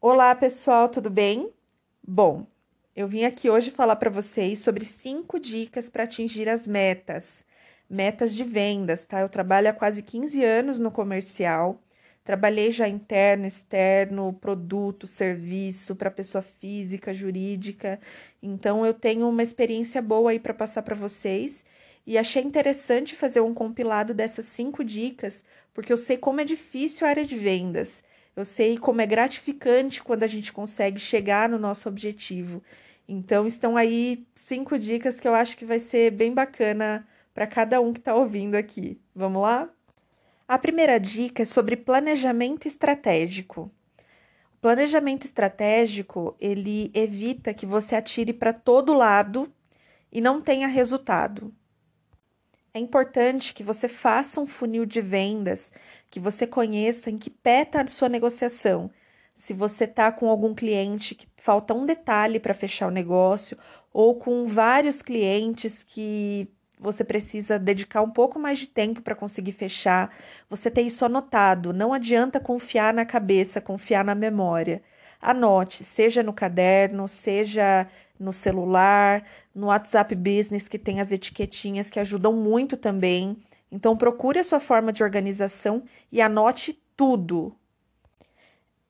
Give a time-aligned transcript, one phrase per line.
[0.00, 1.52] Olá, pessoal, tudo bem?
[2.06, 2.46] Bom,
[2.94, 7.44] eu vim aqui hoje falar para vocês sobre cinco dicas para atingir as metas,
[7.90, 9.20] metas de vendas, tá?
[9.20, 11.82] Eu trabalho há quase 15 anos no comercial,
[12.22, 17.98] trabalhei já interno, externo, produto, serviço para pessoa física, jurídica,
[18.40, 21.64] então eu tenho uma experiência boa aí para passar para vocês
[22.06, 25.44] e achei interessante fazer um compilado dessas cinco dicas,
[25.74, 28.04] porque eu sei como é difícil a área de vendas.
[28.38, 32.62] Eu sei como é gratificante quando a gente consegue chegar no nosso objetivo.
[33.08, 37.80] Então, estão aí cinco dicas que eu acho que vai ser bem bacana para cada
[37.80, 38.96] um que está ouvindo aqui.
[39.12, 39.68] Vamos lá?
[40.46, 43.72] A primeira dica é sobre planejamento estratégico.
[44.54, 49.52] O planejamento estratégico, ele evita que você atire para todo lado
[50.12, 51.52] e não tenha resultado.
[52.78, 55.72] É importante que você faça um funil de vendas,
[56.08, 58.88] que você conheça em que pé está a sua negociação.
[59.34, 63.58] Se você está com algum cliente que falta um detalhe para fechar o negócio,
[63.92, 66.46] ou com vários clientes que
[66.78, 70.14] você precisa dedicar um pouco mais de tempo para conseguir fechar,
[70.48, 71.72] você tem isso anotado.
[71.72, 74.80] Não adianta confiar na cabeça, confiar na memória.
[75.20, 77.88] Anote, seja no caderno, seja
[78.18, 79.24] no celular,
[79.54, 83.36] no WhatsApp Business, que tem as etiquetinhas que ajudam muito também.
[83.70, 87.54] Então, procure a sua forma de organização e anote tudo.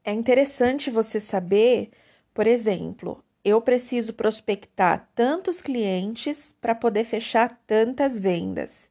[0.05, 1.91] É interessante você saber,
[2.33, 8.91] por exemplo, eu preciso prospectar tantos clientes para poder fechar tantas vendas.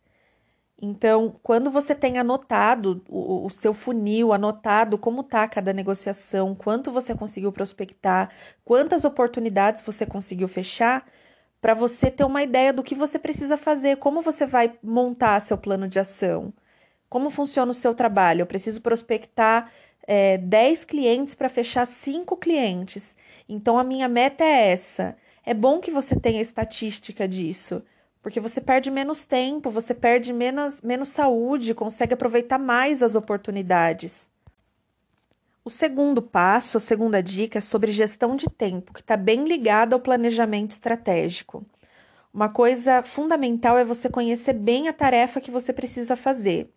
[0.80, 6.92] Então, quando você tem anotado o, o seu funil, anotado como está cada negociação, quanto
[6.92, 8.30] você conseguiu prospectar,
[8.64, 11.08] quantas oportunidades você conseguiu fechar,
[11.60, 15.58] para você ter uma ideia do que você precisa fazer, como você vai montar seu
[15.58, 16.54] plano de ação,
[17.10, 18.42] como funciona o seu trabalho.
[18.42, 19.72] Eu preciso prospectar
[20.06, 23.18] é, 10 clientes para fechar 5 clientes.
[23.50, 25.18] Então, a minha meta é essa.
[25.44, 27.84] É bom que você tenha estatística disso
[28.28, 34.30] porque você perde menos tempo, você perde menos, menos saúde, consegue aproveitar mais as oportunidades.
[35.64, 39.96] O segundo passo, a segunda dica é sobre gestão de tempo, que está bem ligada
[39.96, 41.66] ao planejamento estratégico.
[42.34, 46.70] Uma coisa fundamental é você conhecer bem a tarefa que você precisa fazer.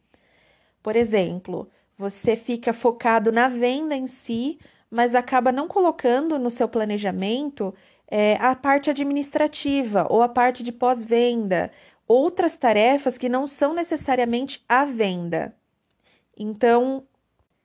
[0.81, 4.57] Por exemplo, você fica focado na venda em si,
[4.89, 7.75] mas acaba não colocando no seu planejamento
[8.11, 11.71] é, a parte administrativa ou a parte de pós-venda,
[12.07, 15.55] outras tarefas que não são necessariamente a venda.
[16.37, 17.05] Então,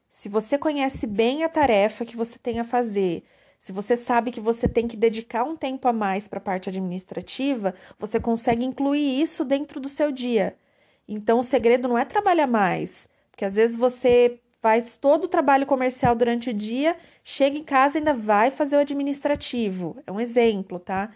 [0.09, 3.23] se você conhece bem a tarefa que você tem a fazer,
[3.59, 6.69] se você sabe que você tem que dedicar um tempo a mais para a parte
[6.69, 10.55] administrativa, você consegue incluir isso dentro do seu dia.
[11.07, 15.67] Então, o segredo não é trabalhar mais, porque às vezes você faz todo o trabalho
[15.67, 19.95] comercial durante o dia, chega em casa e ainda vai fazer o administrativo.
[20.07, 21.11] É um exemplo, tá?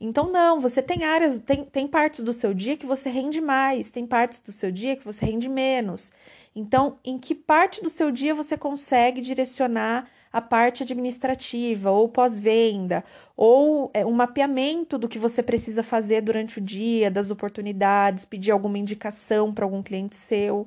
[0.00, 3.90] Então, não, você tem áreas, tem, tem partes do seu dia que você rende mais,
[3.90, 6.10] tem partes do seu dia que você rende menos.
[6.56, 13.04] Então, em que parte do seu dia você consegue direcionar a parte administrativa ou pós-venda,
[13.36, 18.50] ou é, um mapeamento do que você precisa fazer durante o dia, das oportunidades, pedir
[18.50, 20.66] alguma indicação para algum cliente seu.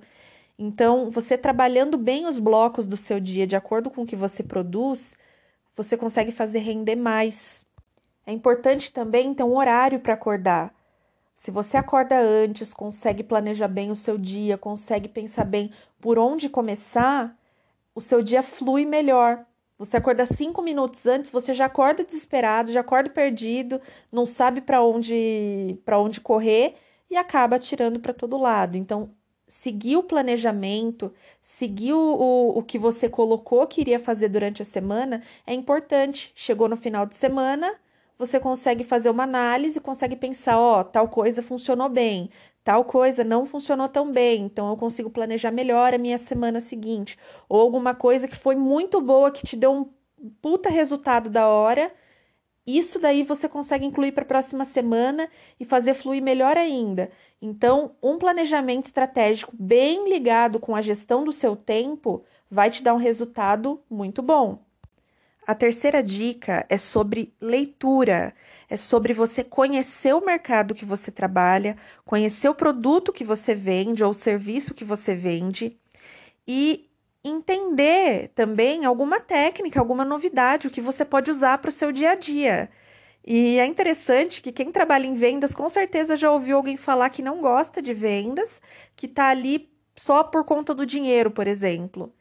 [0.58, 4.42] Então, você trabalhando bem os blocos do seu dia de acordo com o que você
[4.42, 5.16] produz,
[5.76, 7.64] você consegue fazer render mais.
[8.26, 10.74] É importante também ter um horário para acordar.
[11.36, 16.50] Se você acorda antes, consegue planejar bem o seu dia, consegue pensar bem por onde
[16.50, 17.38] começar,
[17.94, 19.46] o seu dia flui melhor.
[19.78, 23.80] Você acorda cinco minutos antes, você já acorda desesperado, já acorda perdido,
[24.12, 26.76] não sabe para onde para onde correr
[27.10, 28.76] e acaba tirando para todo lado.
[28.76, 29.12] Então,
[29.48, 35.24] seguir o planejamento, seguir o, o, que você colocou que iria fazer durante a semana
[35.46, 36.32] é importante.
[36.36, 37.74] Chegou no final de semana,
[38.18, 42.30] você consegue fazer uma análise, consegue pensar, ó, tal coisa funcionou bem,
[42.64, 47.18] tal coisa não funcionou tão bem, então eu consigo planejar melhor a minha semana seguinte.
[47.48, 49.90] Ou alguma coisa que foi muito boa, que te deu um
[50.42, 51.92] puta resultado da hora
[52.68, 57.10] isso daí você consegue incluir para a próxima semana e fazer fluir melhor ainda.
[57.42, 62.94] Então, um planejamento estratégico bem ligado com a gestão do seu tempo vai te dar
[62.94, 64.60] um resultado muito bom.
[65.48, 68.34] A terceira dica é sobre leitura.
[68.70, 74.04] É sobre você conhecer o mercado que você trabalha, conhecer o produto que você vende
[74.04, 75.78] ou o serviço que você vende
[76.46, 76.90] e
[77.28, 82.12] entender também alguma técnica, alguma novidade, o que você pode usar para o seu dia
[82.12, 82.70] a dia.
[83.26, 87.22] E é interessante que quem trabalha em vendas com certeza já ouviu alguém falar que
[87.22, 88.62] não gosta de vendas,
[88.96, 92.14] que está ali só por conta do dinheiro, por exemplo.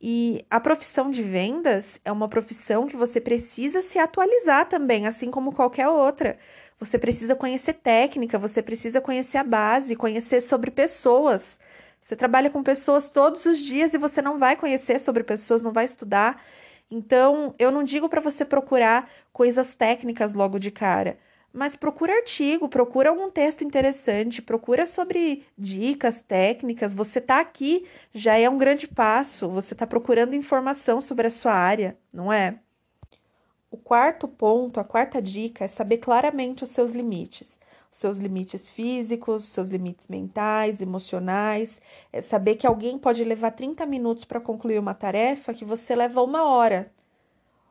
[0.00, 5.30] E a profissão de vendas é uma profissão que você precisa se atualizar também, assim
[5.30, 6.38] como qualquer outra.
[6.78, 11.58] Você precisa conhecer técnica, você precisa conhecer a base, conhecer sobre pessoas.
[12.04, 15.72] Você trabalha com pessoas todos os dias e você não vai conhecer sobre pessoas, não
[15.72, 16.44] vai estudar.
[16.90, 21.18] Então, eu não digo para você procurar coisas técnicas logo de cara,
[21.50, 26.94] mas procura artigo, procura algum texto interessante, procura sobre dicas técnicas.
[26.94, 29.48] Você está aqui já é um grande passo.
[29.48, 32.58] Você está procurando informação sobre a sua área, não é?
[33.70, 37.58] O quarto ponto, a quarta dica é saber claramente os seus limites.
[37.94, 41.80] Seus limites físicos, os seus limites mentais, emocionais.
[42.12, 46.20] É saber que alguém pode levar 30 minutos para concluir uma tarefa que você leva
[46.20, 46.92] uma hora.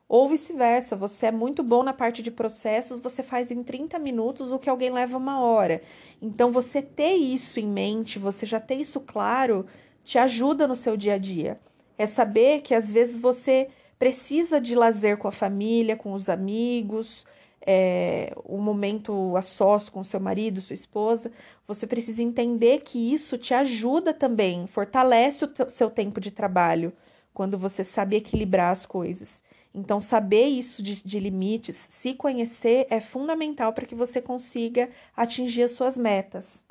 [0.08, 4.54] Ou vice-versa, você é muito bom na parte de processos, você faz em 30 minutos
[4.54, 5.82] o que alguém leva uma hora.
[6.22, 9.66] Então, você ter isso em mente, você já ter isso claro,
[10.06, 11.60] te ajuda no seu dia a dia.
[11.98, 13.68] É saber que às vezes você
[14.00, 17.26] precisa de lazer com a família, com os amigos,
[17.66, 21.32] é, um momento a sós com seu marido, sua esposa,
[21.68, 26.94] você precisa entender que isso te ajuda também, fortalece o seu tempo de trabalho,
[27.34, 29.42] quando você sabe equilibrar as coisas.
[29.74, 35.64] Então, saber isso de, de limites, se conhecer, é fundamental para que você consiga atingir
[35.64, 36.64] as suas metas.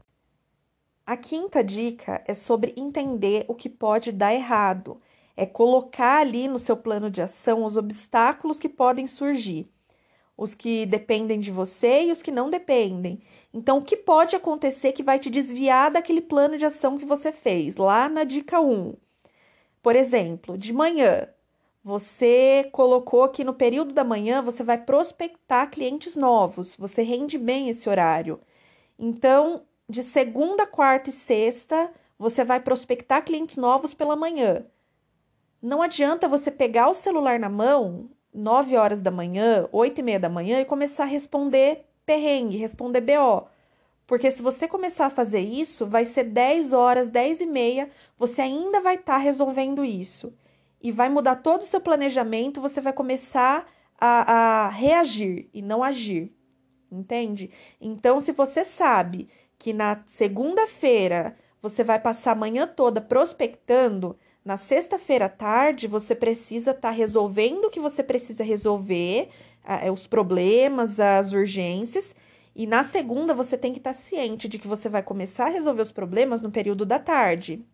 [1.05, 5.01] A quinta dica é sobre entender o que pode dar errado.
[5.37, 9.69] É colocar ali no seu plano de ação os obstáculos que podem surgir,
[10.37, 13.21] os que dependem de você e os que não dependem.
[13.53, 17.33] Então, o que pode acontecer que vai te desviar daquele plano de ação que você
[17.33, 18.95] fez lá na dica 1?
[19.83, 21.29] Por exemplo, de manhã,
[21.85, 27.69] você colocou que no período da manhã você vai prospectar clientes novos, você rende bem
[27.69, 28.41] esse horário.
[28.99, 34.65] Então, de segunda, quarta e sexta, você vai prospectar clientes novos pela manhã.
[35.61, 40.21] Não adianta você pegar o celular na mão, 9 horas da manhã, 8 e meia
[40.21, 43.49] da manhã, e começar a responder perrengue, responder BO.
[44.07, 48.43] Porque se você começar a fazer isso, vai ser 10 horas, 10 e meia, você
[48.43, 50.33] ainda vai estar tá resolvendo isso
[50.83, 53.67] e vai mudar todo o seu planejamento, você vai começar
[53.99, 56.33] a, a reagir e não agir,
[56.91, 57.51] entende?
[57.81, 59.29] Então, se você sabe
[59.59, 66.15] que na segunda-feira você vai passar a manhã toda prospectando, na sexta-feira à tarde você
[66.15, 69.29] precisa estar tá resolvendo o que você precisa resolver,
[69.65, 72.15] é, os problemas, as urgências.
[72.55, 75.51] E na segunda você tem que estar tá ciente de que você vai começar a
[75.51, 77.65] resolver os problemas no período da tarde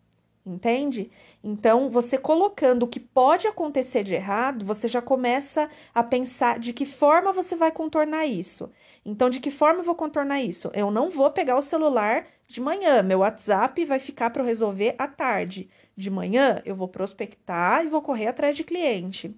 [0.45, 1.11] entende?
[1.43, 6.73] Então, você colocando o que pode acontecer de errado, você já começa a pensar de
[6.73, 8.69] que forma você vai contornar isso.
[9.05, 10.69] Então, de que forma eu vou contornar isso?
[10.73, 14.95] Eu não vou pegar o celular de manhã, meu WhatsApp vai ficar para eu resolver
[14.97, 15.69] à tarde.
[15.99, 19.35] De manhã, eu vou prospectar e vou correr atrás de cliente.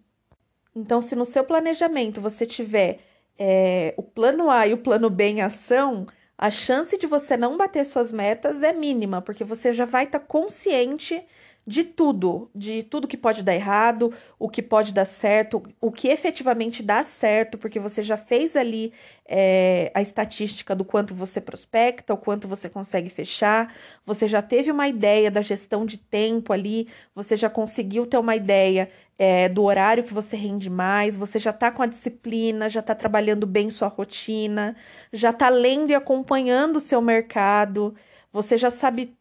[0.76, 3.00] Então, se no seu planejamento você tiver
[3.36, 6.06] é, o plano A e o plano B em ação,
[6.38, 10.20] a chance de você não bater suas metas é mínima, porque você já vai estar
[10.20, 11.26] tá consciente
[11.66, 16.08] de tudo, de tudo que pode dar errado, o que pode dar certo, o que
[16.08, 18.92] efetivamente dá certo, porque você já fez ali
[19.26, 23.74] é, a estatística do quanto você prospecta, o quanto você consegue fechar,
[24.06, 28.36] você já teve uma ideia da gestão de tempo ali, você já conseguiu ter uma
[28.36, 32.80] ideia é, do horário que você rende mais, você já está com a disciplina, já
[32.80, 34.76] está trabalhando bem sua rotina,
[35.14, 37.94] já está lendo e acompanhando o seu mercado,
[38.32, 39.16] você já sabe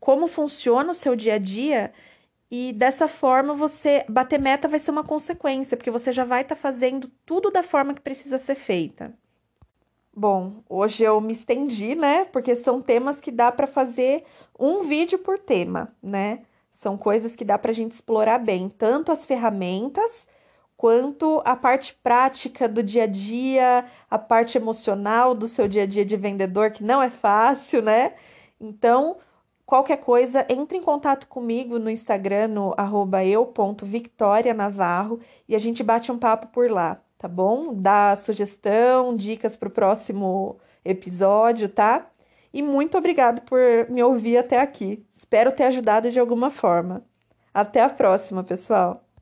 [0.00, 1.92] como funciona o seu dia a dia
[2.50, 6.54] e dessa forma você bater meta vai ser uma consequência, porque você já vai estar
[6.54, 9.12] tá fazendo tudo da forma que precisa ser feita.
[10.16, 12.24] Bom, hoje eu me estendi, né?
[12.26, 14.22] Porque são temas que dá para fazer
[14.56, 16.42] um vídeo por tema, né?
[16.78, 20.28] São coisas que dá para a gente explorar bem, tanto as ferramentas
[20.76, 25.86] quanto a parte prática do dia a dia, a parte emocional do seu dia a
[25.86, 28.14] dia de vendedor, que não é fácil, né?
[28.60, 29.16] Então,
[29.66, 32.74] Qualquer coisa, entre em contato comigo no Instagram, no
[33.24, 37.72] eu.victorianavarro e a gente bate um papo por lá, tá bom?
[37.72, 42.10] Dá sugestão, dicas para o próximo episódio, tá?
[42.52, 45.04] E muito obrigado por me ouvir até aqui.
[45.16, 47.02] Espero ter ajudado de alguma forma.
[47.52, 49.03] Até a próxima, pessoal!